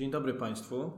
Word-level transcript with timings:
Dzień 0.00 0.10
dobry 0.10 0.34
Państwu. 0.34 0.92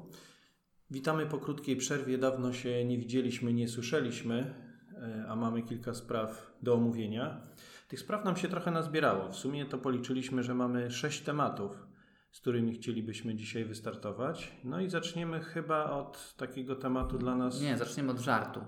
Witamy 0.90 1.26
po 1.26 1.38
krótkiej 1.38 1.76
przerwie. 1.76 2.18
Dawno 2.18 2.52
się 2.52 2.84
nie 2.84 2.98
widzieliśmy, 2.98 3.52
nie 3.52 3.68
słyszeliśmy, 3.68 4.54
e, 5.02 5.24
a 5.28 5.36
mamy 5.36 5.62
kilka 5.62 5.94
spraw 5.94 6.52
do 6.62 6.74
omówienia. 6.74 7.40
Tych 7.88 8.00
spraw 8.00 8.24
nam 8.24 8.36
się 8.36 8.48
trochę 8.48 8.70
nazbierało. 8.70 9.28
W 9.28 9.36
sumie 9.36 9.66
to 9.66 9.78
policzyliśmy, 9.78 10.42
że 10.42 10.54
mamy 10.54 10.90
sześć 10.90 11.20
tematów, 11.20 11.86
z 12.32 12.40
którymi 12.40 12.74
chcielibyśmy 12.74 13.34
dzisiaj 13.34 13.64
wystartować. 13.64 14.52
No 14.64 14.80
i 14.80 14.90
zaczniemy 14.90 15.40
chyba 15.40 15.90
od 15.90 16.34
takiego 16.36 16.76
tematu 16.76 17.18
dla 17.18 17.36
nas. 17.36 17.60
Nie, 17.60 17.78
zaczniemy 17.78 18.10
od 18.10 18.18
żartu. 18.18 18.60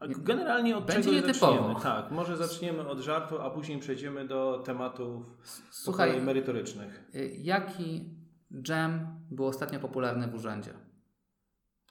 Generalnie 0.00 0.76
od 0.76 0.86
Będzie 0.86 1.10
czego 1.10 1.26
nietypowo. 1.26 1.52
zaczniemy? 1.52 1.80
Tak, 1.82 2.10
może 2.10 2.36
zaczniemy 2.36 2.88
od 2.88 2.98
żartu, 3.00 3.40
a 3.40 3.50
później 3.50 3.78
przejdziemy 3.78 4.28
do 4.28 4.62
tematów 4.66 5.36
Słuchaj, 5.70 6.20
merytorycznych. 6.20 7.10
y, 7.14 7.36
jaki 7.38 8.21
dżem 8.62 9.06
był 9.30 9.46
ostatnio 9.46 9.80
popularny 9.80 10.28
w 10.28 10.34
urzędzie? 10.34 10.74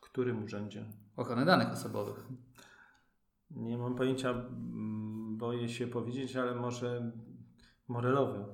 Którym 0.01 0.43
urzędzie? 0.43 0.85
Ochrony 1.15 1.45
danych 1.45 1.70
osobowych. 1.70 2.27
Nie 3.51 3.77
mam 3.77 3.95
pojęcia, 3.95 4.34
boję 5.37 5.70
się 5.70 5.87
powiedzieć, 5.87 6.35
ale 6.35 6.55
może 6.55 7.11
morelowy. 7.87 8.45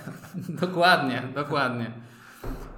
dokładnie, 0.66 1.28
dokładnie. 1.34 1.92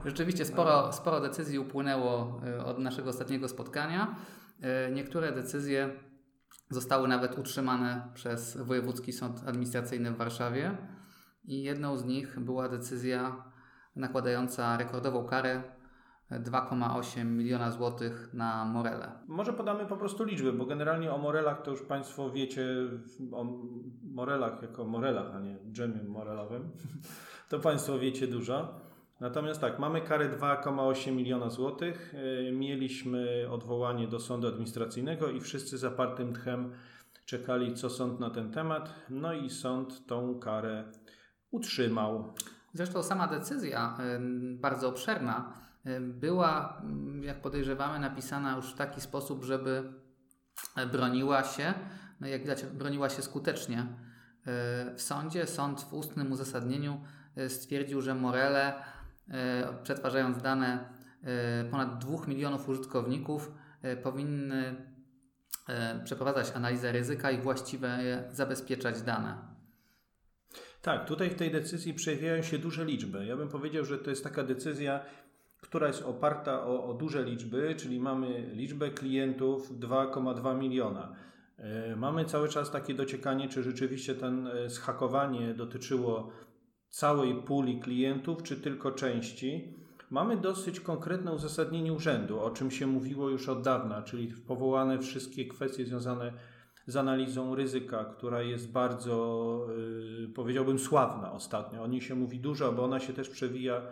Rzeczywiście 0.05 0.45
sporo, 0.45 0.93
sporo 0.93 1.21
decyzji 1.21 1.59
upłynęło 1.59 2.41
y, 2.59 2.65
od 2.65 2.79
naszego 2.79 3.11
ostatniego 3.11 3.49
spotkania. 3.49 4.17
Y, 4.89 4.93
Niektóre 4.93 5.33
decyzje 5.33 5.91
zostały 6.71 7.09
nawet 7.09 7.39
utrzymane 7.39 8.09
przez 8.15 8.57
Wojewódzki 8.57 9.13
Sąd 9.13 9.43
Administracyjny 9.47 10.11
w 10.13 10.17
Warszawie 10.17 10.77
i 11.45 11.63
jedną 11.63 11.97
z 11.97 12.05
nich 12.05 12.41
była 12.41 12.69
decyzja 12.69 13.45
nakładająca 14.01 14.77
rekordową 14.77 15.25
karę 15.27 15.63
2,8 16.31 17.25
miliona 17.25 17.71
złotych 17.71 18.31
na 18.35 18.65
Morele. 18.65 19.13
Może 19.29 19.53
podamy 19.53 19.87
po 19.87 19.97
prostu 19.97 20.25
liczby, 20.25 20.53
bo 20.53 20.67
generalnie 20.67 21.13
o 21.13 21.19
morelach 21.19 21.63
to 21.63 21.71
już 21.71 21.83
Państwo 21.83 22.31
wiecie, 22.31 22.67
o 23.33 23.45
morelach 24.03 24.63
jako 24.63 24.85
morelach, 24.85 25.35
a 25.35 25.41
nie 25.41 25.59
dżemie 25.73 26.03
morelowym, 26.03 26.71
to 27.51 27.59
Państwo 27.59 27.99
wiecie 27.99 28.27
dużo. 28.27 28.81
Natomiast 29.21 29.61
tak, 29.61 29.79
mamy 29.79 30.01
karę 30.01 30.29
2,8 30.39 31.13
miliona 31.13 31.51
złotych. 31.51 32.15
Yy, 32.45 32.53
Mieliśmy 32.53 33.47
odwołanie 33.51 34.09
do 34.09 34.21
sądu 34.21 34.49
administracyjnego 34.49 35.31
i 35.31 35.41
wszyscy 35.41 35.79
zapartym 35.79 36.33
tchem 36.33 36.73
czekali, 37.27 37.75
co 37.75 37.91
sąd 37.91 38.21
na 38.21 38.31
ten 38.31 38.53
temat. 38.53 38.95
No 39.11 39.33
i 39.33 39.51
sąd 39.51 40.07
tą 40.07 40.39
karę 40.39 40.85
utrzymał. 41.51 42.35
Zresztą 42.75 43.03
sama 43.03 43.27
decyzja, 43.27 43.99
bardzo 44.61 44.89
obszerna, 44.89 45.53
była, 46.01 46.83
ym, 46.85 47.23
jak 47.25 47.43
podejrzewamy, 47.43 47.99
napisana 47.99 48.57
już 48.57 48.73
w 48.73 48.77
taki 48.77 49.01
sposób, 49.01 49.45
żeby 49.45 49.93
e, 50.77 50.87
broniła 50.87 51.45
się, 51.45 51.75
no 52.21 52.27
jak 52.27 52.41
widać, 52.41 52.63
broniła 52.63 53.09
się 53.09 53.23
skutecznie 53.23 53.79
e, 53.79 53.87
w 54.95 55.03
sądzie. 55.03 55.47
Sąd 55.47 55.81
w 55.81 55.95
ustnym 55.95 56.33
uzasadnieniu 56.33 57.01
e, 57.37 57.49
stwierdził, 57.49 58.01
że 58.01 58.15
Morele, 58.15 58.75
przetwarzając 59.83 60.43
dane 60.43 60.89
ponad 61.71 61.99
2 61.99 62.27
milionów 62.27 62.69
użytkowników, 62.69 63.53
powinny 64.03 64.87
przeprowadzać 66.05 66.53
analizę 66.57 66.93
ryzyka 66.93 67.31
i 67.31 67.39
właściwie 67.39 67.89
zabezpieczać 68.33 69.03
dane. 69.03 69.50
Tak, 70.83 71.07
tutaj 71.07 71.31
w 71.31 71.35
tej 71.35 71.51
decyzji 71.51 71.95
przejawiają 71.95 72.43
się 72.43 72.59
duże 72.59 72.85
liczby. 72.85 73.27
Ja 73.27 73.37
bym 73.37 73.49
powiedział, 73.49 73.85
że 73.85 73.99
to 73.99 74.11
jest 74.11 74.25
taka 74.25 74.43
decyzja, 74.43 75.01
która 75.61 75.87
jest 75.87 76.03
oparta 76.03 76.67
o, 76.67 76.85
o 76.85 76.95
duże 76.95 77.25
liczby, 77.25 77.75
czyli 77.79 78.01
mamy 78.01 78.51
liczbę 78.55 78.91
klientów 78.91 79.79
2,2 79.81 80.59
miliona. 80.59 81.13
E, 81.59 81.97
Mamy 81.97 82.25
cały 82.25 82.49
czas 82.49 82.71
takie 82.71 82.95
dociekanie, 82.95 83.49
czy 83.49 83.63
rzeczywiście 83.63 84.15
ten 84.15 84.47
e, 84.47 84.71
zhakowanie 84.71 85.55
dotyczyło 85.55 86.31
całej 86.89 87.35
puli 87.35 87.81
klientów, 87.81 88.43
czy 88.43 88.57
tylko 88.57 88.93
części. 88.93 89.75
Mamy 90.11 90.37
dosyć 90.37 90.81
konkretne 90.81 91.33
uzasadnienie 91.33 91.93
urzędu, 91.93 92.41
o 92.41 92.51
czym 92.51 92.71
się 92.71 92.87
mówiło 92.87 93.31
już 93.31 93.49
od 93.49 93.63
dawna, 93.63 94.03
czyli 94.03 94.29
powołane 94.47 94.99
wszystkie 94.99 95.45
kwestie 95.45 95.87
związane 95.87 96.33
z 96.33 96.60
analizą 96.97 97.55
ryzyka, 97.55 98.05
która 98.05 98.43
jest 98.43 98.73
bardzo, 98.73 99.67
yy, 100.21 100.29
powiedziałbym, 100.29 100.79
sławna 100.79 101.33
ostatnio. 101.33 101.83
O 101.83 101.87
niej 101.87 102.01
się 102.01 102.15
mówi 102.15 102.41
dużo, 102.41 102.73
bo 102.73 102.85
ona 102.85 103.01
się 103.01 103.13
też 103.13 103.29
przewija 103.29 103.83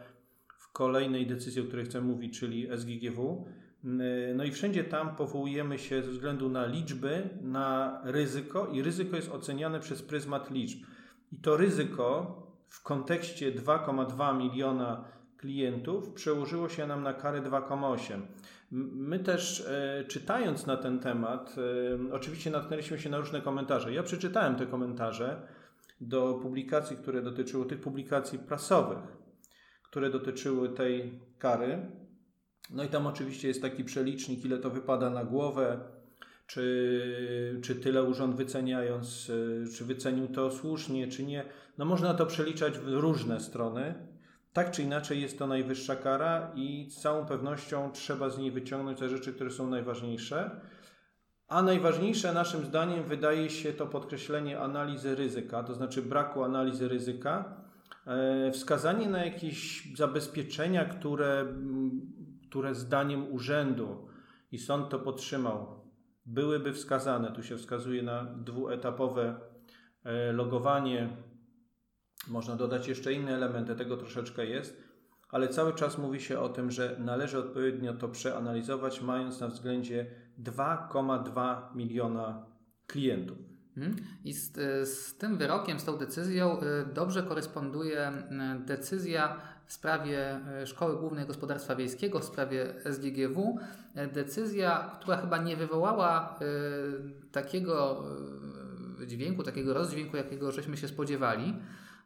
w 0.59 0.73
kolejnej 0.73 1.27
decyzji, 1.27 1.63
o 1.63 1.65
której 1.65 1.85
chcę 1.85 2.01
mówić, 2.01 2.41
czyli 2.41 2.69
SGGW. 2.77 3.47
Yy, 3.85 3.91
No 4.37 4.45
i 4.45 4.51
wszędzie 4.51 4.85
tam 4.85 5.17
powołujemy 5.17 5.79
się 5.79 6.03
ze 6.03 6.11
względu 6.11 6.49
na 6.49 6.67
liczby, 6.67 7.29
na 7.43 8.01
ryzyko 8.05 8.67
i 8.67 8.83
ryzyko 8.83 9.17
jest 9.17 9.33
oceniane 9.33 9.81
przez 9.81 10.03
pryzmat 10.03 10.51
liczb. 10.51 10.79
I 11.33 11.37
to 11.37 11.57
ryzyko 11.57 12.37
w 12.69 12.83
kontekście 12.83 13.53
2,2 13.53 14.39
miliona 14.39 15.05
klientów 15.37 16.13
przełożyło 16.13 16.69
się 16.69 16.87
nam 16.87 17.03
na 17.03 17.15
karę 17.15 17.43
2,8. 17.43 18.21
My 18.71 19.19
też 19.19 19.61
e, 19.61 20.05
czytając 20.09 20.67
na 20.67 20.77
ten 20.77 20.99
temat, 20.99 21.57
e, 22.11 22.13
oczywiście 22.13 22.51
natknęliśmy 22.51 22.99
się 22.99 23.11
na 23.11 23.19
różne 23.19 23.41
komentarze. 23.41 23.93
Ja 23.93 24.03
przeczytałem 24.03 24.57
te 24.57 24.67
komentarze 24.67 25.43
do 26.01 26.39
publikacji, 26.43 26.97
które 26.97 27.23
dotyczyły 27.23 27.67
tych 27.67 27.81
publikacji 27.81 28.39
prasowych, 28.39 28.99
które 29.83 30.11
dotyczyły 30.11 30.69
tej 30.69 31.21
kary. 31.39 31.91
No 32.71 32.85
i 32.85 32.89
tam 32.89 33.07
oczywiście 33.07 33.49
jest 33.49 33.63
taki 33.63 33.85
przelicznik, 33.85 34.45
ile 34.45 34.59
to 34.59 34.71
wypada 34.71 35.11
na 35.11 35.25
głowę, 35.25 35.81
czy, 36.47 37.61
czy 37.63 37.75
tyle 37.75 38.03
urząd 38.05 38.37
wyceniając, 38.37 39.31
e, 39.31 39.73
czy 39.73 39.85
wycenił 39.85 40.29
to 40.29 40.51
słusznie, 40.51 41.09
czy 41.09 41.25
nie. 41.25 41.45
No 41.79 41.85
można 41.85 42.15
to 42.15 42.27
przeliczać 42.27 42.79
w 42.79 42.89
różne 42.89 43.41
strony. 43.41 44.18
Tak 44.59 44.71
czy 44.71 44.83
inaczej 44.83 45.23
jest 45.23 45.39
to 45.39 45.47
najwyższa 45.47 45.97
kara 45.97 46.53
i 46.55 46.91
z 46.91 47.01
całą 47.01 47.27
pewnością 47.27 47.91
trzeba 47.93 48.31
z 48.31 48.39
niej 48.39 48.51
wyciągnąć 48.51 48.99
te 48.99 49.09
rzeczy, 49.09 49.33
które 49.33 49.51
są 49.51 49.71
najważniejsze. 49.71 50.61
A 51.49 51.63
najważniejsze 51.63 52.33
naszym 52.33 52.65
zdaniem 52.65 53.05
wydaje 53.05 53.51
się 53.51 53.73
to 53.73 53.87
podkreślenie 53.87 54.61
analizy 54.61 55.15
ryzyka, 55.15 55.63
to 55.63 55.75
znaczy 55.75 56.03
braku 56.03 56.45
analizy 56.45 56.89
ryzyka, 56.89 57.63
e, 58.07 58.51
wskazanie 58.51 59.09
na 59.09 59.25
jakieś 59.25 59.89
zabezpieczenia, 59.97 60.85
które, 60.85 61.47
które 62.49 62.75
zdaniem 62.75 63.33
urzędu 63.33 64.09
i 64.53 64.59
sąd 64.59 64.89
to 64.89 64.99
podtrzymał, 64.99 65.81
byłyby 66.27 66.73
wskazane. 66.73 67.33
Tu 67.33 67.43
się 67.43 67.57
wskazuje 67.57 68.03
na 68.03 68.25
dwuetapowe 68.25 69.41
e, 70.05 70.33
logowanie. 70.33 71.09
Można 72.29 72.57
dodać 72.57 72.89
jeszcze 72.89 73.13
inne 73.13 73.35
elementy, 73.35 73.75
tego 73.75 73.97
troszeczkę 73.97 74.47
jest, 74.47 74.83
ale 75.31 75.49
cały 75.49 75.75
czas 75.75 75.99
mówi 75.99 76.21
się 76.21 76.39
o 76.41 76.49
tym, 76.49 76.71
że 76.71 76.97
należy 76.99 77.39
odpowiednio 77.39 77.95
to 77.95 78.09
przeanalizować, 78.09 79.03
mając 79.03 79.41
na 79.41 79.49
względzie 79.49 80.07
2,2 80.43 81.57
miliona 81.75 82.47
klientów. 82.87 83.39
Mhm. 83.77 83.97
I 84.25 84.33
z, 84.33 84.53
z 84.89 85.19
tym 85.19 85.37
wyrokiem, 85.37 85.81
z 85.81 85.85
tą 85.85 85.99
decyzją 85.99 86.61
y, 86.63 86.65
dobrze 86.95 87.23
koresponduje 87.23 88.09
y, 88.09 88.65
decyzja 88.65 89.37
w 89.67 89.73
sprawie 89.73 90.41
Szkoły 90.65 90.97
Głównej 90.97 91.27
Gospodarstwa 91.27 91.77
Wiejskiego, 91.77 92.19
w 92.19 92.25
sprawie 92.25 92.75
SGGW. 92.85 93.59
Decyzja, 94.13 94.91
która 95.01 95.17
chyba 95.17 95.39
nie 95.39 95.57
wywołała 95.57 96.39
takiego 97.33 98.05
dźwięku, 99.07 99.43
takiego 99.43 99.75
rozdźwięku, 99.75 100.17
jakiego 100.17 100.53
żeśmy 100.53 100.77
się 100.77 100.89
spodziewali, 100.89 101.55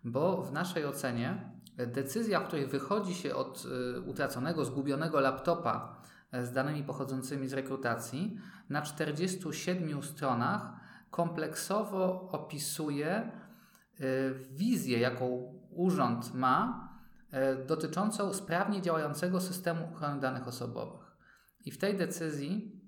bo 0.04 0.42
w 0.42 0.52
naszej 0.52 0.86
ocenie 0.86 1.50
decyzja, 1.76 2.40
w 2.40 2.46
której 2.46 2.66
wychodzi 2.66 3.14
się 3.14 3.34
od 3.34 3.64
y, 3.96 4.00
utraconego, 4.00 4.64
zgubionego 4.64 5.20
laptopa 5.20 5.96
y, 6.34 6.46
z 6.46 6.52
danymi 6.52 6.84
pochodzącymi 6.84 7.48
z 7.48 7.52
rekrutacji, 7.52 8.38
na 8.70 8.82
47 8.82 10.02
stronach 10.02 10.72
kompleksowo 11.10 12.28
opisuje 12.30 13.30
y, 14.00 14.34
wizję, 14.50 14.98
jaką 14.98 15.54
urząd 15.70 16.34
ma 16.34 16.88
y, 17.32 17.66
dotyczącą 17.66 18.32
sprawnie 18.32 18.82
działającego 18.82 19.40
systemu 19.40 19.88
ochrony 19.94 20.20
danych 20.20 20.48
osobowych. 20.48 21.16
I 21.64 21.70
w 21.70 21.78
tej 21.78 21.96
decyzji, 21.96 22.81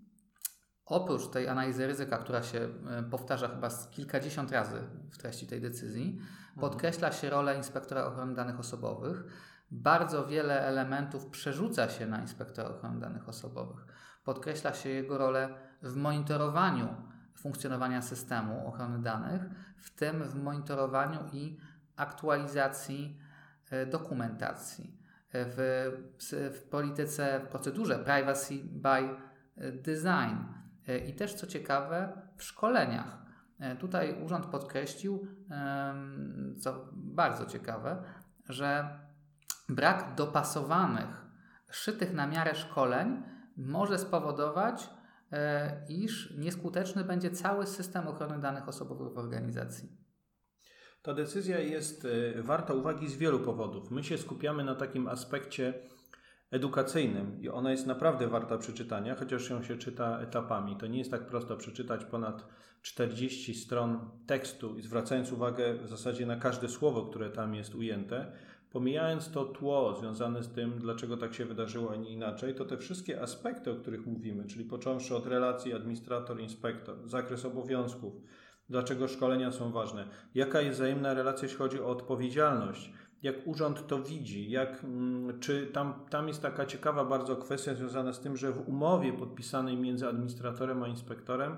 oprócz 0.87 1.29
tej 1.29 1.49
analizy 1.49 1.87
ryzyka, 1.87 2.19
która 2.19 2.43
się 2.43 2.59
y, 2.59 3.03
powtarza 3.11 3.49
chyba 3.49 3.71
z 3.71 3.91
kilkadziesiąt 3.91 4.53
razy 4.53 4.79
w 5.11 5.19
treści 5.19 5.47
tej 5.47 5.61
decyzji, 5.61 6.21
podkreśla 6.61 7.13
się 7.13 7.31
rolę 7.31 7.57
inspektora 7.57 8.05
ochrony 8.05 8.35
danych 8.35 8.61
osobowych. 8.61 9.25
Bardzo 9.71 10.27
wiele 10.27 10.61
elementów 10.61 11.27
przerzuca 11.27 11.89
się 11.89 12.07
na 12.07 12.21
inspektora 12.21 12.69
ochrony 12.69 13.01
danych 13.01 13.29
osobowych. 13.29 13.87
Podkreśla 14.25 14.75
się 14.75 14.89
jego 14.89 15.19
rolę 15.19 15.55
w 15.83 15.97
monitorowaniu 15.97 16.89
funkcjonowania 17.37 18.03
systemu 18.03 18.69
ochrony 18.69 19.03
danych, 19.03 19.43
w 19.77 19.91
tym 19.91 20.23
w 20.23 20.35
monitorowaniu 20.35 21.21
i 21.33 21.59
aktualizacji 21.97 23.19
e, 23.71 23.87
dokumentacji. 23.87 25.05
w, 25.35 25.91
w 26.55 26.63
polityce, 26.71 27.41
w 27.41 27.49
procedurze 27.49 27.99
privacy 27.99 28.55
by 28.65 29.17
design 29.57 30.64
i 31.07 31.15
też 31.15 31.35
co 31.35 31.47
ciekawe 31.47 32.23
w 32.37 32.43
szkoleniach. 32.43 33.25
Tutaj 33.79 34.23
urząd 34.25 34.47
podkreślił, 34.47 35.27
co 36.61 36.89
bardzo 36.93 37.47
ciekawe, 37.47 38.05
że 38.49 38.99
brak 39.69 40.15
dopasowanych, 40.15 41.25
szytych 41.71 42.13
na 42.13 42.27
miarę 42.27 42.55
szkoleń 42.55 43.23
może 43.57 43.99
spowodować, 43.99 44.91
e, 45.33 45.87
iż 45.89 46.35
nieskuteczny 46.39 47.05
będzie 47.05 47.31
cały 47.31 47.67
system 47.67 48.09
ochrony 48.09 48.39
danych 48.39 48.69
osobowych 48.69 49.13
w 49.13 49.19
organizacji. 49.19 49.89
Ta 51.03 51.15
decyzja 51.15 51.59
jest 51.59 52.05
e, 52.37 52.43
warta 52.43 52.75
uwagi 52.75 53.09
z 53.09 53.17
wielu 53.17 53.41
powodów. 53.41 53.91
My 53.91 54.05
się 54.05 54.19
skupiamy 54.19 54.65
na 54.65 54.75
takim 54.75 55.09
aspekcie 55.09 55.75
edukacyjnym 56.51 57.41
i 57.41 57.49
ona 57.49 57.71
jest 57.71 57.87
naprawdę 57.87 58.29
warta 58.29 58.59
przeczytania, 58.59 59.15
chociaż 59.15 59.51
ją 59.51 59.63
się 59.63 59.77
czyta 59.77 60.21
etapami. 60.21 60.77
To 60.77 60.87
nie 60.87 60.99
jest 60.99 61.11
tak 61.11 61.27
prosto 61.27 61.57
przeczytać 61.57 62.05
ponad 62.05 62.47
40 62.83 63.55
stron 63.55 64.11
tekstu 64.27 64.79
i 64.79 64.83
zwracając 64.83 65.33
uwagę 65.33 65.75
w 65.75 65.89
zasadzie 65.89 66.27
na 66.27 66.37
każde 66.37 66.69
słowo, 66.69 67.03
które 67.03 67.31
tam 67.31 67.55
jest 67.55 67.75
ujęte. 67.75 68.33
Pomijając 68.71 69.31
to 69.31 69.45
tło 69.45 69.97
związane 70.01 70.43
z 70.43 70.49
tym, 70.49 70.79
dlaczego 70.79 71.17
tak 71.17 71.35
się 71.35 71.45
wydarzyło, 71.45 71.93
a 71.93 71.97
nie 71.97 72.11
inaczej, 72.11 72.55
to 72.55 72.65
te 72.65 72.77
wszystkie 72.77 73.23
aspekty, 73.23 73.71
o 73.71 73.75
których 73.77 74.07
mówimy, 74.07 74.45
czyli 74.45 74.65
począwszy 74.65 75.17
od 75.17 75.27
relacji 75.27 75.73
administrator-inspektor, 75.75 77.09
zakres 77.09 77.45
obowiązków, 77.45 78.15
dlaczego 78.69 79.09
szkolenia 79.09 79.53
są 79.53 79.73
ważne, 79.73 80.09
jaka 80.35 80.61
jest 80.61 80.77
wzajemna 80.77 81.15
relacja, 81.15 81.43
jeśli 81.43 81.59
chodzi 81.59 81.81
o 81.81 81.87
odpowiedzialność, 81.87 82.93
jak 83.25 83.47
urząd 83.47 83.87
to 83.87 84.03
widzi, 84.03 84.51
jak, 84.51 84.85
mm, 84.85 85.41
czy 85.41 85.67
tam, 85.67 85.95
tam 86.11 86.29
jest 86.29 86.43
taka 86.43 86.67
ciekawa 86.67 87.05
bardzo 87.05 87.37
kwestia 87.37 87.75
związana 87.75 88.13
z 88.13 88.21
tym, 88.21 88.37
że 88.37 88.53
w 88.53 88.69
umowie 88.69 89.13
podpisanej 89.13 89.77
między 89.77 90.09
administratorem 90.09 90.83
a 90.83 90.89
inspektorem 90.89 91.57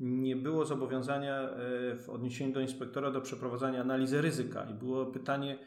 nie 0.00 0.36
było 0.36 0.64
zobowiązania 0.64 1.40
e, 1.40 1.96
w 1.96 2.08
odniesieniu 2.08 2.52
do 2.52 2.60
inspektora 2.60 3.10
do 3.10 3.20
przeprowadzania 3.20 3.80
analizy 3.80 4.22
ryzyka 4.22 4.64
i 4.64 4.74
było 4.74 5.06
pytanie, 5.06 5.58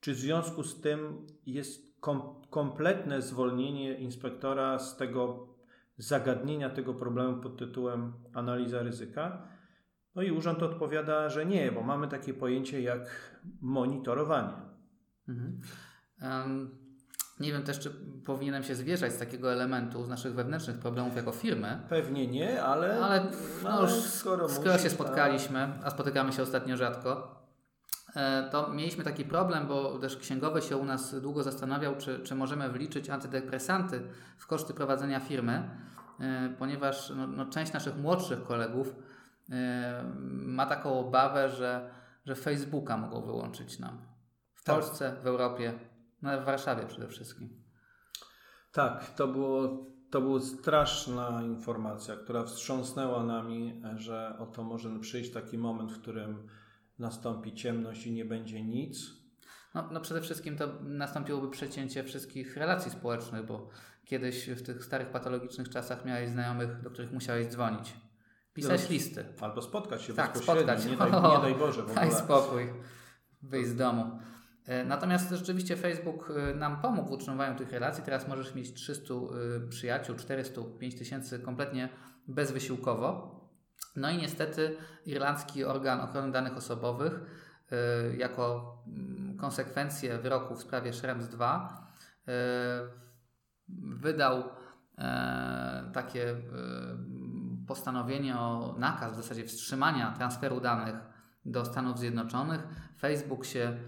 czy 0.00 0.14
w 0.14 0.18
związku 0.18 0.62
z 0.62 0.80
tym 0.80 1.26
jest 1.46 2.00
kom 2.00 2.22
kompletne 2.50 3.22
zwolnienie 3.22 3.98
inspektora 3.98 4.78
z 4.78 4.96
tego 4.96 5.48
zagadnienia 5.96 6.70
tego 6.70 6.94
problemu 6.94 7.42
pod 7.42 7.58
tytułem 7.58 8.12
analiza 8.34 8.82
ryzyka? 8.82 9.48
No 10.14 10.22
i 10.22 10.30
urząd 10.30 10.62
odpowiada, 10.62 11.28
że 11.28 11.46
nie, 11.46 11.72
bo 11.72 11.82
mamy 11.82 12.08
takie 12.08 12.34
pojęcie 12.34 12.82
jak 12.82 13.34
monitorowanie. 13.60 14.73
Mhm. 15.28 15.60
Um, 16.22 16.78
nie 17.40 17.52
wiem 17.52 17.62
też, 17.62 17.78
czy 17.78 17.90
powinienem 18.24 18.62
się 18.62 18.74
zwierzać 18.74 19.12
z 19.12 19.18
takiego 19.18 19.52
elementu, 19.52 20.04
z 20.04 20.08
naszych 20.08 20.34
wewnętrznych 20.34 20.78
problemów 20.78 21.16
jako 21.16 21.32
firmy. 21.32 21.80
Pewnie 21.88 22.26
nie, 22.26 22.62
ale, 22.62 23.04
ale, 23.04 23.26
no, 23.62 23.82
już 23.82 23.92
skoro, 23.92 24.48
skoro 24.48 24.78
się 24.78 24.90
spotkaliśmy, 24.90 25.68
a 25.82 25.90
spotykamy 25.90 26.32
się 26.32 26.42
ostatnio 26.42 26.76
rzadko, 26.76 27.44
E, 28.16 28.48
to 28.50 28.68
mieliśmy 28.68 29.04
taki 29.04 29.24
problem, 29.24 29.66
bo 29.66 29.98
też 29.98 30.16
księgowy 30.16 30.62
się 30.62 30.76
u 30.76 30.84
nas 30.84 31.20
długo 31.20 31.42
zastanawiał, 31.42 31.96
czy, 31.96 32.20
czy 32.20 32.34
możemy 32.34 32.68
wliczyć 32.68 33.10
antydepresanty 33.10 34.02
w 34.38 34.46
koszty 34.46 34.74
prowadzenia 34.74 35.20
firmy, 35.20 35.68
e, 36.20 36.54
ponieważ 36.58 37.12
no, 37.16 37.26
no, 37.26 37.46
część 37.46 37.72
naszych 37.72 37.96
młodszych 37.96 38.44
kolegów 38.44 38.94
e, 39.50 40.04
ma 40.28 40.66
taką 40.66 40.98
obawę, 40.98 41.48
że, 41.48 41.90
że 42.26 42.34
Facebooka 42.34 42.96
mogą 42.96 43.22
wyłączyć 43.22 43.78
nam. 43.78 43.98
W 44.64 44.66
tak. 44.66 44.80
Polsce, 44.80 45.16
w 45.22 45.26
Europie, 45.26 45.78
no 46.22 46.40
w 46.40 46.44
Warszawie 46.44 46.86
przede 46.86 47.08
wszystkim. 47.08 47.62
Tak, 48.72 49.14
to 49.14 49.28
było 49.28 49.86
to 50.10 50.20
była 50.20 50.40
straszna 50.40 51.42
informacja, 51.42 52.16
która 52.16 52.44
wstrząsnęła 52.44 53.24
nami, 53.24 53.82
że 53.96 54.36
oto 54.38 54.62
może 54.62 55.00
przyjść 55.00 55.32
taki 55.32 55.58
moment, 55.58 55.92
w 55.92 56.00
którym 56.00 56.48
nastąpi 56.98 57.54
ciemność 57.54 58.06
i 58.06 58.12
nie 58.12 58.24
będzie 58.24 58.62
nic? 58.62 59.10
No, 59.74 59.88
no 59.92 60.00
przede 60.00 60.20
wszystkim 60.20 60.56
to 60.56 60.68
nastąpiłoby 60.82 61.50
przecięcie 61.50 62.04
wszystkich 62.04 62.56
relacji 62.56 62.90
społecznych, 62.90 63.46
bo 63.46 63.68
kiedyś 64.04 64.50
w 64.50 64.62
tych 64.62 64.84
starych 64.84 65.08
patologicznych 65.10 65.68
czasach 65.68 66.04
miałeś 66.04 66.30
znajomych, 66.30 66.82
do 66.82 66.90
których 66.90 67.12
musiałeś 67.12 67.46
dzwonić. 67.46 67.96
Pisać 68.52 68.82
no, 68.82 68.90
listy. 68.90 69.24
Albo 69.40 69.62
spotkać 69.62 70.02
się 70.02 70.14
tak, 70.14 70.32
bezpośrednio. 70.32 70.78
Spotkać. 70.78 70.90
Nie, 70.90 70.96
daj, 70.96 71.32
nie 71.36 71.42
daj 71.42 71.54
Boże 71.54 71.82
w 71.82 71.90
ogóle. 71.90 71.94
Daj 71.94 72.12
spokój. 72.12 72.72
Wyjść 73.42 73.68
z 73.68 73.76
domu. 73.76 74.18
E, 74.66 74.84
natomiast 74.84 75.30
rzeczywiście 75.30 75.76
Facebook 75.76 76.30
e, 76.30 76.54
nam 76.54 76.80
pomógł 76.80 77.08
w 77.08 77.12
utrzymywaniu 77.12 77.58
tych 77.58 77.72
relacji. 77.72 78.04
Teraz 78.04 78.28
możesz 78.28 78.54
mieć 78.54 78.72
300 78.72 79.14
e, 79.14 79.18
przyjaciół, 79.68 80.16
400, 80.16 80.60
5000 80.78 81.38
kompletnie 81.38 81.88
bezwysiłkowo. 82.28 83.40
No 83.96 84.10
i 84.10 84.16
niestety 84.16 84.76
irlandzki 85.06 85.64
organ 85.64 86.00
ochrony 86.00 86.32
danych 86.32 86.56
osobowych 86.56 87.20
jako 88.18 88.76
mm, 88.86 89.36
konsekwencję 89.36 90.18
wyroku 90.18 90.54
w 90.54 90.62
sprawie 90.62 90.92
Schrems 90.92 91.28
2 91.28 91.86
y, 92.28 92.32
wydał 93.78 94.44
takie 95.92 96.36
postanowienie 97.66 98.38
o 98.38 98.74
nakaz 98.78 99.12
w 99.12 99.16
zasadzie 99.16 99.44
wstrzymania 99.44 100.12
transferu 100.12 100.60
danych 100.60 100.94
do 101.44 101.64
Stanów 101.64 101.98
Zjednoczonych. 101.98 102.60
Facebook 102.98 103.44
się 103.44 103.78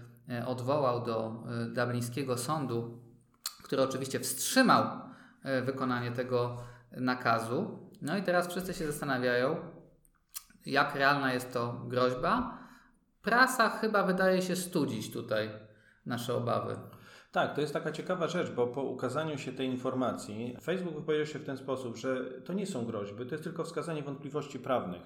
odwołał 0.45 1.05
do 1.05 1.43
dublińskiego 1.73 2.37
sądu, 2.37 3.01
który 3.63 3.81
oczywiście 3.81 4.19
wstrzymał 4.19 4.85
e, 5.43 5.61
wykonanie 5.61 6.11
tego 6.11 6.57
nakazu. 6.91 7.89
No 8.01 8.17
i 8.17 8.23
teraz 8.23 8.47
wszyscy 8.47 8.73
się 8.73 8.87
zastanawiają, 8.87 9.55
jak 10.65 10.95
realna 10.95 11.33
jest 11.33 11.53
to 11.53 11.81
groźba. 11.87 12.57
Prasa 13.21 13.69
chyba 13.69 14.03
wydaje 14.03 14.41
się 14.41 14.55
studzić 14.55 15.13
tutaj 15.13 15.49
nasze 16.05 16.35
obawy. 16.35 16.75
Tak, 17.31 17.55
to 17.55 17.61
jest 17.61 17.73
taka 17.73 17.91
ciekawa 17.91 18.27
rzecz, 18.27 18.51
bo 18.51 18.67
po 18.67 18.83
ukazaniu 18.83 19.37
się 19.37 19.51
tej 19.51 19.67
informacji 19.67 20.57
Facebook 20.63 20.95
wypowiedział 20.95 21.25
się 21.25 21.39
w 21.39 21.45
ten 21.45 21.57
sposób, 21.57 21.97
że 21.97 22.41
to 22.45 22.53
nie 22.53 22.65
są 22.65 22.85
groźby, 22.85 23.25
to 23.25 23.35
jest 23.35 23.43
tylko 23.43 23.63
wskazanie 23.63 24.03
wątpliwości 24.03 24.59
prawnych. 24.59 25.01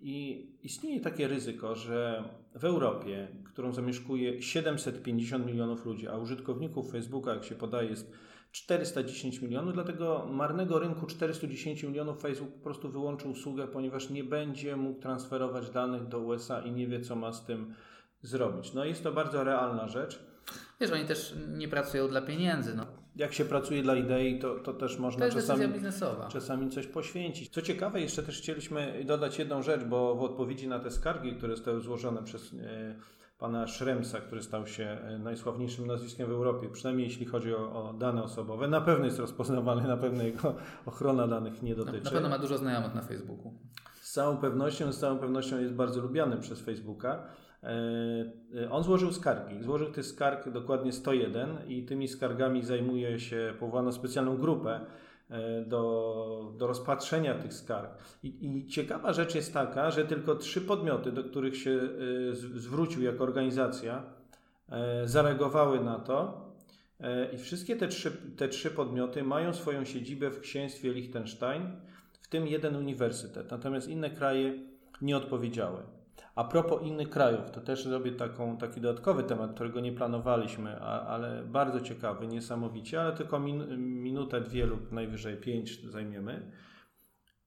I 0.00 0.46
istnieje 0.62 1.00
takie 1.00 1.28
ryzyko, 1.28 1.74
że 1.74 2.24
w 2.54 2.64
Europie, 2.64 3.28
którą 3.44 3.72
zamieszkuje 3.72 4.42
750 4.42 5.46
milionów 5.46 5.86
ludzi, 5.86 6.08
a 6.08 6.16
użytkowników 6.16 6.92
Facebooka, 6.92 7.34
jak 7.34 7.44
się 7.44 7.54
podaje, 7.54 7.88
jest 7.88 8.12
410 8.52 9.42
milionów, 9.42 9.74
dlatego 9.74 10.26
marnego 10.32 10.78
rynku 10.78 11.06
410 11.06 11.82
milionów 11.82 12.22
Facebook 12.22 12.54
po 12.54 12.64
prostu 12.64 12.88
wyłączył 12.88 13.30
usługę, 13.30 13.68
ponieważ 13.68 14.10
nie 14.10 14.24
będzie 14.24 14.76
mógł 14.76 15.00
transferować 15.00 15.70
danych 15.70 16.08
do 16.08 16.18
USA 16.18 16.60
i 16.60 16.72
nie 16.72 16.86
wie, 16.86 17.00
co 17.00 17.16
ma 17.16 17.32
z 17.32 17.44
tym 17.44 17.74
zrobić. 18.22 18.74
No 18.74 18.84
jest 18.84 19.02
to 19.02 19.12
bardzo 19.12 19.44
realna 19.44 19.88
rzecz. 19.88 20.22
Wiesz, 20.80 20.90
oni 20.90 21.04
też 21.04 21.34
nie 21.48 21.68
pracują 21.68 22.08
dla 22.08 22.22
pieniędzy. 22.22 22.74
No. 22.74 22.99
Jak 23.16 23.32
się 23.32 23.44
pracuje 23.44 23.82
dla 23.82 23.96
idei, 23.96 24.38
to, 24.38 24.54
to 24.54 24.74
też 24.74 24.98
można 24.98 25.28
to 25.28 25.32
czasami, 25.32 25.64
czasami 26.28 26.70
coś 26.70 26.86
poświęcić. 26.86 27.52
Co 27.52 27.62
ciekawe, 27.62 28.00
jeszcze 28.00 28.22
też 28.22 28.38
chcieliśmy 28.38 29.04
dodać 29.04 29.38
jedną 29.38 29.62
rzecz, 29.62 29.84
bo 29.84 30.14
w 30.14 30.22
odpowiedzi 30.22 30.68
na 30.68 30.78
te 30.78 30.90
skargi, 30.90 31.36
które 31.36 31.56
zostały 31.56 31.80
złożone 31.80 32.22
przez 32.22 32.52
e, 32.52 32.94
pana 33.38 33.66
Schremsa, 33.66 34.20
który 34.20 34.42
stał 34.42 34.66
się 34.66 34.84
e, 34.84 35.18
najsławniejszym 35.18 35.86
nazwiskiem 35.86 36.28
w 36.28 36.30
Europie, 36.30 36.68
przynajmniej 36.68 37.06
jeśli 37.06 37.26
chodzi 37.26 37.54
o, 37.54 37.58
o, 37.58 37.92
dane 37.92 38.22
osobowe. 38.22 38.68
Na 38.68 38.80
pewno 38.80 39.04
jest 39.04 39.18
rozpoznawalny, 39.18 39.88
na 39.88 39.96
pewno 39.96 40.22
jego 40.22 40.54
ochrona 40.86 41.26
danych 41.28 41.62
nie 41.62 41.74
dotyczy. 41.74 42.04
Na 42.04 42.10
pewno 42.10 42.28
ma 42.28 42.38
dużo 42.38 42.58
znajomych 42.58 42.94
na 42.94 43.02
Facebooku. 43.02 43.54
Z 44.00 44.12
całą 44.12 44.36
pewnością, 44.36 44.92
z 44.92 44.98
całą 44.98 45.18
pewnością 45.18 45.58
jest 45.58 45.74
bardzo 45.74 46.00
lubiany 46.00 46.36
przez 46.36 46.60
Facebooka. 46.60 47.22
E, 47.62 47.68
e, 48.62 48.70
on 48.70 48.82
złożył 48.82 49.12
skargi. 49.12 49.62
Złożył 49.62 49.92
tych 49.92 50.06
skarg 50.06 50.48
dokładnie 50.48 50.92
101 50.92 51.48
i 51.68 51.84
tymi 51.84 52.08
skargami 52.08 52.62
zajmuje 52.62 53.18
się, 53.20 53.54
powołano 53.60 53.92
specjalną 53.92 54.36
grupę 54.36 54.80
E, 55.30 55.64
do, 55.64 56.52
do 56.56 56.66
rozpatrzenia 56.66 57.34
tych 57.34 57.54
skarg. 57.54 57.90
I, 58.22 58.46
I, 58.46 58.66
ciekawa 58.66 59.12
rzecz 59.12 59.34
jest 59.34 59.54
taka, 59.54 59.90
że 59.90 60.04
tylko 60.04 60.34
trzy 60.34 60.60
podmioty, 60.60 61.12
do 61.12 61.24
których 61.24 61.56
się 61.56 61.80
zwrócił 62.54 63.02
jako 63.02 63.24
organizacja, 63.24 64.02
zareagowały 65.04 65.80
na 65.80 65.98
to. 65.98 66.46
I 67.32 67.38
wszystkie 67.38 67.76
te 67.76 67.88
trzy, 67.88 68.12
te 68.36 68.48
trzy 68.48 68.70
podmioty 68.70 69.22
mają 69.22 69.52
swoją 69.54 69.84
siedzibę 69.84 70.30
w 70.30 70.40
księstwie 70.40 70.92
Liechtenstein, 70.92 71.62
w 72.20 72.28
tym 72.28 72.46
jeden 72.46 72.76
uniwersytet. 72.76 73.50
Natomiast 73.50 73.88
inne 73.88 74.10
kraje 74.10 74.52
nie 75.02 75.16
odpowiedziały. 75.16 75.82
A 76.40 76.44
propos 76.44 76.82
innych 76.82 77.10
krajów, 77.10 77.50
to 77.50 77.60
też 77.60 77.84
zrobię 77.84 78.12
taką, 78.12 78.56
taki 78.56 78.80
dodatkowy 78.80 79.22
temat, 79.22 79.54
którego 79.54 79.80
nie 79.80 79.92
planowaliśmy, 79.92 80.80
a, 80.80 81.06
ale 81.06 81.44
bardzo 81.44 81.80
ciekawy, 81.80 82.26
niesamowicie, 82.26 83.00
ale 83.00 83.16
tylko 83.16 83.40
min, 83.40 83.78
minutę, 84.02 84.40
dwie 84.40 84.66
lub 84.66 84.92
najwyżej 84.92 85.36
pięć 85.36 85.80
zajmiemy. 85.84 86.52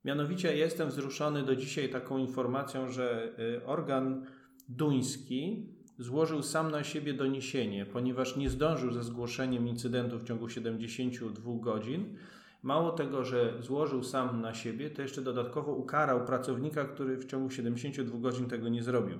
Mianowicie 0.05 0.57
jestem 0.57 0.89
wzruszony 0.89 1.43
do 1.43 1.55
dzisiaj 1.55 1.89
taką 1.89 2.17
informacją, 2.17 2.89
że 2.89 3.31
y, 3.39 3.65
organ 3.65 4.25
duński 4.69 5.69
złożył 5.99 6.43
sam 6.43 6.71
na 6.71 6.83
siebie 6.83 7.13
doniesienie, 7.13 7.85
ponieważ 7.85 8.35
nie 8.35 8.49
zdążył 8.49 8.91
ze 8.91 9.03
zgłoszeniem 9.03 9.67
incydentu 9.67 10.19
w 10.19 10.23
ciągu 10.23 10.49
72 10.49 11.51
godzin. 11.59 12.17
Mało 12.63 12.91
tego, 12.91 13.23
że 13.23 13.53
złożył 13.61 14.03
sam 14.03 14.41
na 14.41 14.53
siebie, 14.53 14.89
to 14.89 15.01
jeszcze 15.01 15.21
dodatkowo 15.21 15.71
ukarał 15.71 16.25
pracownika, 16.25 16.85
który 16.85 17.17
w 17.17 17.25
ciągu 17.25 17.49
72 17.49 18.19
godzin 18.19 18.45
tego 18.45 18.69
nie 18.69 18.83
zrobił. 18.83 19.19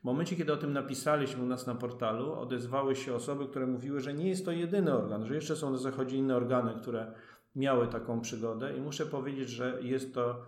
W 0.00 0.04
momencie, 0.04 0.36
kiedy 0.36 0.52
o 0.52 0.56
tym 0.56 0.72
napisaliśmy 0.72 1.42
u 1.42 1.46
nas 1.46 1.66
na 1.66 1.74
portalu, 1.74 2.32
odezwały 2.32 2.96
się 2.96 3.14
osoby, 3.14 3.46
które 3.46 3.66
mówiły, 3.66 4.00
że 4.00 4.14
nie 4.14 4.28
jest 4.28 4.44
to 4.44 4.52
jedyny 4.52 4.94
organ, 4.94 5.26
że 5.26 5.34
jeszcze 5.34 5.56
są 5.56 5.70
na 5.70 5.78
zachodzie 5.78 6.16
inne 6.16 6.36
organy, 6.36 6.74
które 6.80 7.12
miały 7.56 7.86
taką 7.88 8.20
przygodę 8.20 8.76
i 8.76 8.80
muszę 8.80 9.06
powiedzieć, 9.06 9.48
że 9.48 9.78
jest 9.82 10.14
to 10.14 10.44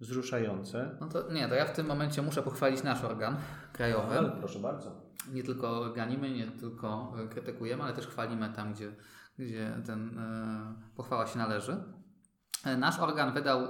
wzruszające. 0.00 0.96
No 1.00 1.08
to 1.08 1.32
nie, 1.32 1.48
to 1.48 1.54
ja 1.54 1.64
w 1.64 1.72
tym 1.72 1.86
momencie 1.86 2.22
muszę 2.22 2.42
pochwalić 2.42 2.82
nasz 2.82 3.04
organ 3.04 3.36
krajowy. 3.72 4.18
Ale 4.18 4.30
proszę 4.30 4.58
bardzo. 4.58 4.90
Nie 5.32 5.42
tylko 5.42 5.92
ganimy, 5.92 6.30
nie 6.30 6.46
tylko 6.46 7.12
krytykujemy, 7.30 7.82
ale 7.82 7.92
też 7.92 8.06
chwalimy 8.06 8.52
tam, 8.56 8.74
gdzie, 8.74 8.92
gdzie 9.44 9.72
ten 9.86 10.18
e, 10.18 10.74
pochwała 10.96 11.26
się 11.26 11.38
należy. 11.38 11.76
E, 12.64 12.76
nasz 12.76 12.98
organ 12.98 13.32
wydał 13.32 13.64
e, 13.64 13.68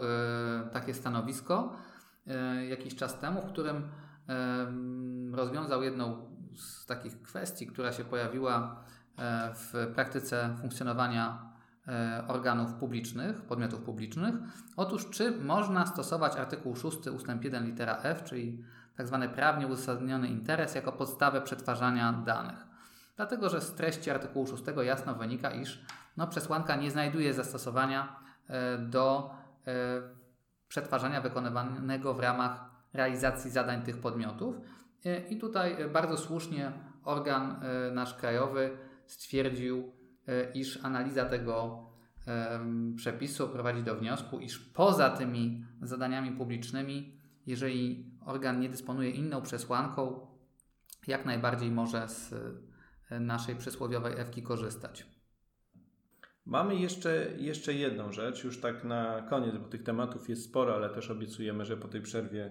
takie 0.72 0.94
stanowisko 0.94 1.76
jakiś 2.68 2.94
czas 2.96 3.18
temu, 3.18 3.42
w 3.42 3.52
którym 3.52 3.88
rozwiązał 5.32 5.82
jedną 5.82 6.30
z 6.56 6.86
takich 6.86 7.22
kwestii, 7.22 7.66
która 7.66 7.92
się 7.92 8.04
pojawiła 8.04 8.84
w 9.54 9.92
praktyce 9.94 10.56
funkcjonowania 10.60 11.52
organów 12.28 12.74
publicznych, 12.74 13.42
podmiotów 13.42 13.80
publicznych. 13.80 14.34
Otóż, 14.76 15.10
czy 15.10 15.38
można 15.38 15.86
stosować 15.86 16.36
artykuł 16.36 16.76
6 16.76 17.06
ust. 17.06 17.26
1 17.42 17.66
litera 17.66 17.96
F, 18.02 18.24
czyli 18.24 18.64
tak 18.96 19.06
zwany 19.06 19.28
prawnie 19.28 19.66
uzasadniony 19.66 20.28
interes, 20.28 20.74
jako 20.74 20.92
podstawę 20.92 21.40
przetwarzania 21.40 22.12
danych. 22.12 22.71
Dlatego, 23.16 23.48
że 23.48 23.60
z 23.60 23.74
treści 23.74 24.10
artykułu 24.10 24.46
6 24.46 24.62
jasno 24.84 25.14
wynika, 25.14 25.50
iż 25.50 25.84
no, 26.16 26.26
przesłanka 26.26 26.76
nie 26.76 26.90
znajduje 26.90 27.34
zastosowania 27.34 28.16
e, 28.48 28.78
do 28.78 29.30
przetwarzania 30.68 31.20
wykonywanego 31.20 32.14
w 32.14 32.20
ramach 32.20 32.70
realizacji 32.92 33.50
zadań 33.50 33.82
tych 33.82 33.98
podmiotów. 33.98 34.56
I 35.30 35.36
tutaj 35.36 35.76
bardzo 35.92 36.18
słusznie 36.18 36.72
organ 37.04 37.60
nasz 37.92 38.14
krajowy 38.14 38.76
stwierdził, 39.06 39.92
iż 40.54 40.84
analiza 40.84 41.24
tego 41.24 41.86
przepisu 42.96 43.48
prowadzi 43.48 43.82
do 43.82 43.94
wniosku, 43.94 44.40
iż 44.40 44.58
poza 44.58 45.10
tymi 45.10 45.64
zadaniami 45.82 46.32
publicznymi, 46.32 47.18
jeżeli 47.46 48.10
organ 48.24 48.60
nie 48.60 48.68
dysponuje 48.68 49.10
inną 49.10 49.42
przesłanką, 49.42 50.26
jak 51.06 51.24
najbardziej 51.24 51.70
może 51.70 52.08
z 52.08 52.34
naszej 53.20 53.56
przysłowiowej 53.56 54.14
ewki 54.16 54.42
korzystać. 54.42 55.06
Mamy 56.46 56.76
jeszcze, 56.76 57.28
jeszcze 57.38 57.74
jedną 57.74 58.12
rzecz, 58.12 58.44
już 58.44 58.60
tak 58.60 58.84
na 58.84 59.22
koniec, 59.30 59.56
bo 59.56 59.68
tych 59.68 59.82
tematów 59.82 60.28
jest 60.28 60.44
sporo, 60.44 60.74
ale 60.74 60.90
też 60.90 61.10
obiecujemy, 61.10 61.64
że 61.64 61.76
po 61.76 61.88
tej 61.88 62.00
przerwie 62.00 62.50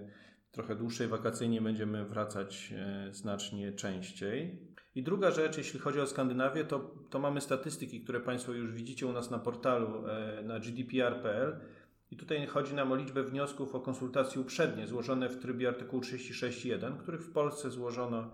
trochę 0.52 0.76
dłuższej 0.76 1.08
wakacyjnie 1.08 1.62
będziemy 1.62 2.06
wracać 2.06 2.74
e, 2.78 3.14
znacznie 3.14 3.74
częściej. 3.74 4.60
I 4.96 5.04
druga 5.04 5.32
rzecz, 5.32 5.58
jeśli 5.58 5.80
chodzi 5.80 6.00
o 6.00 6.08
Skandynawię, 6.08 6.66
to, 6.66 6.96
to 7.10 7.20
mamy 7.20 7.42
statystyki, 7.42 8.02
które 8.02 8.20
Państwo 8.20 8.52
już 8.52 8.72
widzicie 8.72 9.08
u 9.08 9.14
nas 9.14 9.32
na 9.32 9.40
portalu 9.40 10.08
e, 10.08 10.42
na 10.44 10.60
gdpr.pl. 10.60 11.60
I 12.12 12.18
tutaj 12.18 12.48
chodzi 12.48 12.74
nam 12.74 12.92
o 12.92 12.96
liczbę 12.96 13.24
wniosków 13.24 13.76
o 13.76 13.80
konsultacje 13.80 14.42
uprzednie 14.42 14.88
złożone 14.88 15.30
w 15.30 15.40
trybie 15.40 15.68
artykułu 15.68 16.02
36.1, 16.02 16.98
których 16.98 17.22
w 17.22 17.32
Polsce 17.32 17.72
złożono 17.72 18.32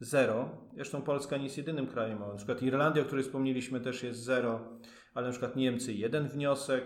zero. 0.00 0.48
Zresztą 0.74 1.02
Polska 1.02 1.36
nie 1.36 1.44
jest 1.44 1.58
jedynym 1.58 1.86
krajem. 1.86 2.18
Na 2.18 2.34
przykład 2.34 2.62
Irlandia, 2.62 3.02
o 3.02 3.06
której 3.06 3.24
wspomnieliśmy, 3.24 3.80
też 3.80 4.02
jest 4.02 4.20
zero, 4.20 4.60
ale 5.14 5.26
na 5.26 5.32
przykład 5.32 5.56
Niemcy 5.56 5.92
jeden 5.92 6.28
wniosek. 6.28 6.84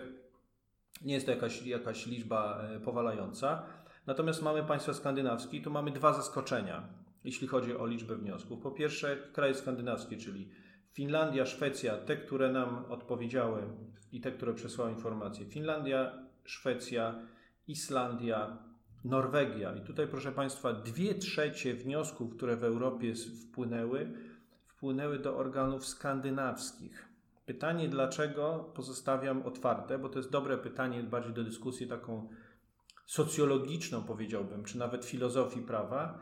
Nie 1.01 1.13
jest 1.13 1.25
to 1.25 1.31
jakaś, 1.31 1.65
jakaś 1.65 2.05
liczba 2.05 2.61
e, 2.61 2.79
powalająca. 2.79 3.63
Natomiast 4.07 4.41
mamy 4.41 4.63
państwa 4.63 4.93
skandynawskie 4.93 5.57
i 5.57 5.61
tu 5.61 5.71
mamy 5.71 5.91
dwa 5.91 6.13
zaskoczenia, 6.13 6.89
jeśli 7.23 7.47
chodzi 7.47 7.77
o 7.77 7.85
liczbę 7.85 8.15
wniosków. 8.15 8.61
Po 8.61 8.71
pierwsze, 8.71 9.17
kraje 9.33 9.53
skandynawskie, 9.53 10.17
czyli 10.17 10.49
Finlandia, 10.93 11.45
Szwecja, 11.45 11.97
te, 11.97 12.17
które 12.17 12.51
nam 12.51 12.85
odpowiedziały 12.89 13.63
i 14.11 14.21
te, 14.21 14.31
które 14.31 14.53
przesłały 14.53 14.91
informacje. 14.91 15.45
Finlandia, 15.45 16.27
Szwecja, 16.43 17.19
Islandia, 17.67 18.57
Norwegia. 19.05 19.75
I 19.75 19.81
tutaj, 19.81 20.07
proszę 20.07 20.31
Państwa, 20.31 20.73
dwie 20.73 21.15
trzecie 21.15 21.73
wniosków, 21.73 22.35
które 22.35 22.57
w 22.57 22.63
Europie 22.63 23.13
wpłynęły, 23.15 24.13
wpłynęły 24.67 25.19
do 25.19 25.37
organów 25.37 25.85
skandynawskich. 25.85 27.09
Pytanie 27.45 27.89
dlaczego 27.89 28.71
pozostawiam 28.75 29.43
otwarte, 29.43 29.99
bo 29.99 30.09
to 30.09 30.19
jest 30.19 30.31
dobre 30.31 30.57
pytanie, 30.57 31.03
bardziej 31.03 31.33
do 31.33 31.43
dyskusji 31.43 31.87
taką 31.87 32.29
socjologiczną, 33.05 34.03
powiedziałbym, 34.03 34.63
czy 34.63 34.77
nawet 34.77 35.05
filozofii 35.05 35.61
prawa. 35.61 36.19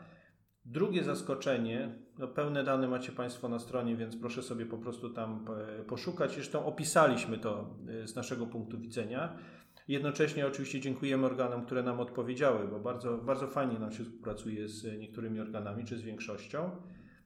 Drugie 0.64 1.04
zaskoczenie, 1.04 1.98
no 2.18 2.28
pełne 2.28 2.64
dane 2.64 2.88
macie 2.88 3.12
Państwo 3.12 3.48
na 3.48 3.58
stronie, 3.58 3.96
więc 3.96 4.16
proszę 4.16 4.42
sobie 4.42 4.66
po 4.66 4.78
prostu 4.78 5.10
tam 5.10 5.44
e, 5.80 5.82
poszukać. 5.82 6.34
Zresztą 6.34 6.66
opisaliśmy 6.66 7.38
to 7.38 7.74
e, 7.88 8.06
z 8.08 8.16
naszego 8.16 8.46
punktu 8.46 8.78
widzenia. 8.78 9.38
Jednocześnie 9.88 10.46
oczywiście 10.46 10.80
dziękujemy 10.80 11.26
organom, 11.26 11.66
które 11.66 11.82
nam 11.82 12.00
odpowiedziały, 12.00 12.68
bo 12.68 12.80
bardzo, 12.80 13.18
bardzo 13.18 13.46
fajnie 13.46 13.78
nam 13.78 13.92
się 13.92 14.04
współpracuje 14.04 14.68
z 14.68 14.98
niektórymi 14.98 15.40
organami, 15.40 15.84
czy 15.84 15.98
z 15.98 16.02
większością. 16.02 16.70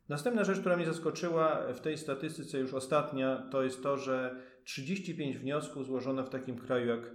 Następna 0.09 0.45
rzecz, 0.45 0.61
która 0.61 0.77
mnie 0.77 0.87
zaskoczyła 0.87 1.73
w 1.73 1.81
tej 1.81 1.99
statystyce, 1.99 2.59
już 2.59 2.75
ostatnia, 2.75 3.49
to 3.50 3.62
jest 3.62 3.83
to, 3.83 3.97
że 3.97 4.43
35 4.65 5.38
wniosków 5.38 5.87
złożono 5.87 6.25
w 6.25 6.31
takim 6.31 6.59
kraju 6.59 6.87
jak 6.87 7.11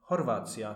Chorwacja, 0.00 0.74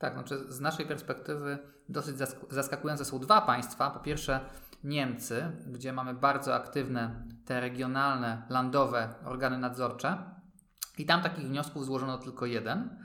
tak, 0.00 0.14
znaczy 0.14 0.38
z 0.52 0.60
naszej 0.60 0.86
perspektywy 0.86 1.58
dosyć 1.88 2.16
zaskakujące 2.50 3.04
są 3.04 3.18
dwa 3.18 3.40
państwa. 3.40 3.90
Po 3.90 4.00
pierwsze 4.00 4.40
Niemcy, 4.84 5.52
gdzie 5.66 5.92
mamy 5.92 6.14
bardzo 6.14 6.54
aktywne 6.54 7.26
te 7.44 7.60
regionalne, 7.60 8.42
landowe 8.50 9.14
organy 9.24 9.58
nadzorcze 9.58 10.18
i 10.98 11.06
tam 11.06 11.22
takich 11.22 11.48
wniosków 11.48 11.84
złożono 11.84 12.18
tylko 12.18 12.46
jeden, 12.46 13.04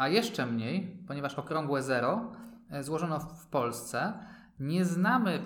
a 0.00 0.08
jeszcze 0.08 0.46
mniej, 0.46 1.04
ponieważ 1.06 1.34
okrągłe 1.34 1.82
zero 1.82 2.32
e, 2.70 2.82
złożono 2.82 3.20
w 3.20 3.46
Polsce. 3.46 4.12
Nie 4.60 4.84
znamy 4.84 5.42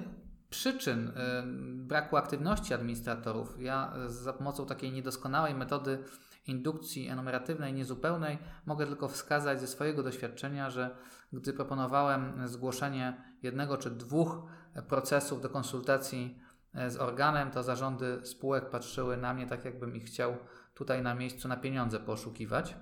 przyczyn 0.50 1.08
e, 1.08 1.42
braku 1.74 2.16
aktywności 2.16 2.74
administratorów. 2.74 3.60
Ja 3.60 3.92
za 4.06 4.32
pomocą 4.32 4.66
takiej 4.66 4.92
niedoskonałej 4.92 5.54
metody 5.54 5.98
indukcji 6.46 7.08
enumeratywnej 7.08 7.72
niezupełnej 7.72 8.38
mogę 8.66 8.86
tylko 8.86 9.08
wskazać 9.08 9.60
ze 9.60 9.66
swojego 9.66 10.02
doświadczenia, 10.02 10.70
że 10.70 10.96
gdy 11.32 11.52
proponowałem 11.52 12.48
zgłoszenie 12.48 13.22
jednego 13.42 13.76
czy 13.76 13.90
dwóch 13.90 14.42
procesów 14.88 15.42
do 15.42 15.48
konsultacji 15.48 16.38
e, 16.74 16.90
z 16.90 16.96
organem, 16.96 17.50
to 17.50 17.62
zarządy 17.62 18.20
spółek 18.26 18.70
patrzyły 18.70 19.16
na 19.16 19.34
mnie 19.34 19.46
tak, 19.46 19.64
jakbym 19.64 19.96
ich 19.96 20.04
chciał 20.04 20.36
tutaj 20.74 21.02
na 21.02 21.14
miejscu 21.14 21.48
na 21.48 21.56
pieniądze 21.56 22.00
poszukiwać. 22.00 22.76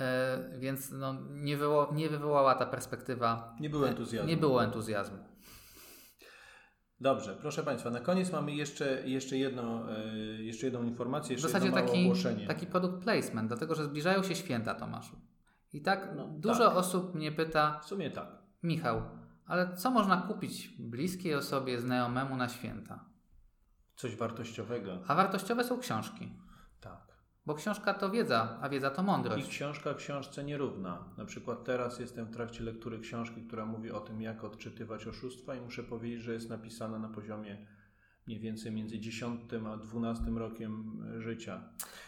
E, 0.00 0.38
więc 0.58 0.90
no, 0.90 1.14
nie, 1.30 1.56
wywo 1.56 1.90
nie 1.94 2.08
wywołała 2.08 2.54
ta 2.54 2.66
perspektywa. 2.66 3.56
Nie 3.60 3.70
było 3.70 3.88
entuzjazmu. 3.88 4.28
Nie 4.28 4.36
było 4.36 4.64
entuzjazmu. 4.64 5.18
Dobrze, 7.00 7.36
proszę 7.40 7.62
Państwa, 7.62 7.90
na 7.90 8.00
koniec 8.00 8.32
mamy 8.32 8.54
jeszcze, 8.54 9.08
jeszcze, 9.08 9.36
jedno, 9.36 9.92
e, 9.92 10.16
jeszcze 10.42 10.66
jedną 10.66 10.82
informację, 10.82 11.32
jeszcze 11.32 11.48
w 11.48 11.50
zasadzie 11.50 11.66
jedno 11.66 11.80
taki, 11.82 12.02
ogłoszenie. 12.02 12.46
taki 12.46 12.66
product 12.66 13.04
placement, 13.04 13.48
dlatego 13.48 13.74
że 13.74 13.84
zbliżają 13.84 14.22
się 14.22 14.34
święta, 14.34 14.74
Tomaszu. 14.74 15.16
I 15.72 15.82
tak 15.82 16.12
no, 16.16 16.28
dużo 16.28 16.68
tak. 16.68 16.76
osób 16.76 17.14
mnie 17.14 17.32
pyta. 17.32 17.80
W 17.80 17.84
sumie 17.84 18.10
tak. 18.10 18.28
Michał, 18.62 19.02
ale 19.46 19.76
co 19.76 19.90
można 19.90 20.16
kupić 20.16 20.68
bliskiej 20.78 21.34
osobie, 21.34 21.80
znajomemu 21.80 22.36
na 22.36 22.48
święta? 22.48 23.04
Coś 23.96 24.16
wartościowego. 24.16 24.98
A 25.06 25.14
wartościowe 25.14 25.64
są 25.64 25.78
książki. 25.78 26.32
Bo 27.48 27.54
książka 27.54 27.94
to 27.94 28.10
wiedza, 28.10 28.58
a 28.60 28.68
wiedza 28.68 28.90
to 28.90 29.02
mądrość. 29.02 29.46
I 29.46 29.50
książka 29.50 29.94
książce 29.94 30.44
nierówna. 30.44 31.04
Na 31.18 31.24
przykład 31.24 31.64
teraz 31.64 31.98
jestem 31.98 32.26
w 32.26 32.30
trakcie 32.30 32.64
lektury 32.64 32.98
książki, 32.98 33.42
która 33.42 33.66
mówi 33.66 33.90
o 33.90 34.00
tym, 34.00 34.22
jak 34.22 34.44
odczytywać 34.44 35.06
oszustwa 35.06 35.54
i 35.54 35.60
muszę 35.60 35.82
powiedzieć, 35.82 36.20
że 36.22 36.32
jest 36.32 36.50
napisana 36.50 36.98
na 36.98 37.08
poziomie 37.08 37.66
mniej 38.26 38.40
więcej 38.40 38.72
między 38.72 38.98
10 38.98 39.40
a 39.66 39.76
12 39.76 40.24
rokiem 40.30 41.02
życia. 41.18 41.60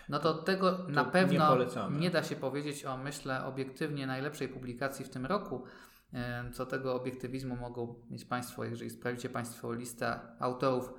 No 0.08 0.18
to 0.18 0.34
tego 0.34 0.72
to 0.72 0.88
na 0.88 1.04
pewno 1.04 1.56
nie, 1.90 1.98
nie 1.98 2.10
da 2.10 2.22
się 2.22 2.36
powiedzieć 2.36 2.84
o, 2.84 2.96
myślę, 2.96 3.44
obiektywnie 3.44 4.06
najlepszej 4.06 4.48
publikacji 4.48 5.04
w 5.04 5.10
tym 5.10 5.26
roku. 5.26 5.64
Co 6.52 6.66
tego 6.66 6.94
obiektywizmu 6.94 7.56
mogą 7.56 7.94
mieć 8.10 8.24
Państwo, 8.24 8.64
jeżeli 8.64 8.90
sprawdzicie 8.90 9.28
Państwo 9.28 9.72
listę 9.72 10.20
autorów 10.38 10.92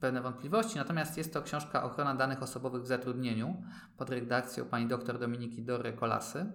pewne 0.00 0.20
wątpliwości, 0.20 0.76
natomiast 0.76 1.16
jest 1.16 1.32
to 1.32 1.42
książka 1.42 1.82
Ochrona 1.82 2.14
danych 2.14 2.42
osobowych 2.42 2.82
w 2.82 2.86
zatrudnieniu 2.86 3.62
pod 3.96 4.10
redakcją 4.10 4.64
pani 4.64 4.86
dr 4.86 5.18
Dominiki 5.18 5.62
Dory 5.62 5.92
Kolasy. 5.92 6.52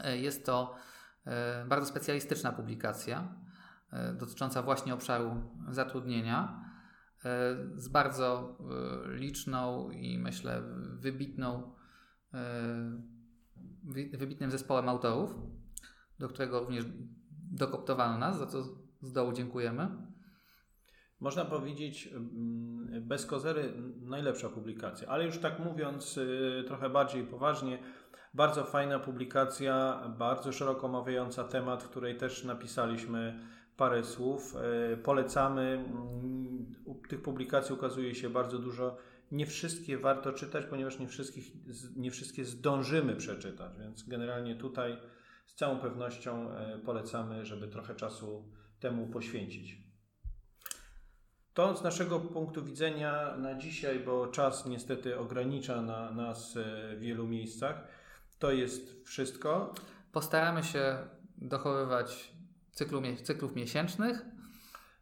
E, 0.00 0.18
jest 0.18 0.46
to 0.46 0.74
e, 1.26 1.64
bardzo 1.66 1.86
specjalistyczna 1.86 2.52
publikacja. 2.52 3.34
dotycząca 4.18 4.62
właśnie 4.62 4.94
obszaru 4.94 5.52
zatrudnienia 5.68 6.64
z 7.74 7.88
bardzo 7.88 8.58
liczną 9.06 9.90
i 9.90 10.18
myślę 10.18 10.62
wybitną, 10.92 11.72
wybitnym 14.18 14.50
zespołem 14.50 14.88
autorów, 14.88 15.34
do 16.18 16.28
którego 16.28 16.60
również 16.60 16.84
dokoptowano 17.50 18.18
nas, 18.18 18.38
za 18.38 18.46
co 18.46 18.62
z 19.02 19.12
dołu 19.12 19.32
dziękujemy. 19.32 19.88
Można 21.20 21.44
powiedzieć, 21.44 22.06
mm, 22.06 23.08
bez 23.08 23.26
kozery 23.26 23.72
najlepsza 24.00 24.48
publikacja, 24.48 25.08
ale 25.08 25.24
już 25.26 25.38
tak 25.38 25.58
mówiąc 25.58 26.18
y, 26.18 26.64
trochę 26.66 26.90
bardziej 26.90 27.24
poważnie, 27.24 27.78
bardzo 28.34 28.64
fajna 28.64 28.98
publikacja, 28.98 30.02
bardzo 30.18 30.52
szeroko 30.52 30.86
omawiająca 30.86 31.44
temat, 31.44 31.82
w 31.82 31.88
której 31.88 32.16
też 32.16 32.44
napisaliśmy 32.44 33.40
parę 33.76 34.04
słów. 34.04 34.56
Y, 34.92 34.96
polecamy. 34.96 35.62
Mm, 35.62 36.74
tych 37.08 37.22
publikacji 37.22 37.74
ukazuje 37.74 38.14
się 38.14 38.30
bardzo 38.30 38.58
dużo. 38.58 38.96
Nie 39.32 39.46
wszystkie 39.46 39.98
warto 39.98 40.32
czytać, 40.32 40.66
ponieważ 40.66 40.98
nie, 40.98 41.08
wszystkich, 41.08 41.52
nie 41.96 42.10
wszystkie 42.10 42.44
zdążymy 42.44 43.16
przeczytać, 43.16 43.72
więc 43.78 44.08
generalnie 44.08 44.56
tutaj 44.56 44.96
z 45.46 45.54
całą 45.54 45.78
pewnością 45.78 46.50
y, 46.50 46.78
polecamy, 46.78 47.44
żeby 47.44 47.68
trochę 47.68 47.94
czasu 47.94 48.44
temu 48.80 49.06
poświęcić. 49.06 49.87
To 51.58 51.76
z 51.76 51.82
naszego 51.82 52.20
punktu 52.20 52.64
widzenia 52.64 53.36
na 53.36 53.54
dzisiaj, 53.54 54.00
bo 54.00 54.26
czas 54.26 54.66
niestety 54.66 55.18
ogranicza 55.18 55.82
na 55.82 56.10
nas 56.10 56.56
e, 56.56 56.96
w 56.96 57.00
wielu 57.00 57.26
miejscach, 57.26 57.84
to 58.38 58.52
jest 58.52 59.04
wszystko. 59.04 59.74
Postaramy 60.12 60.64
się 60.64 60.98
dochowywać 61.38 62.32
cyklu, 62.72 63.02
cyklów 63.22 63.56
miesięcznych. 63.56 64.24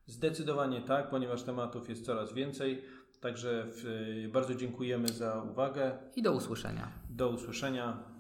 Zdecydowanie 0.07 0.81
tak, 0.81 1.11
ponieważ 1.11 1.43
tematów 1.43 1.89
jest 1.89 2.07
coraz 2.07 2.33
więcej. 2.33 2.85
Także 3.21 3.67
w, 3.67 3.85
bardzo 4.33 4.55
dziękujemy 4.55 5.09
za 5.09 5.43
uwagę. 5.43 5.99
I 6.17 6.23
do 6.23 6.33
usłyszenia. 6.33 6.93
Do 7.11 7.29
usłyszenia. 7.29 8.16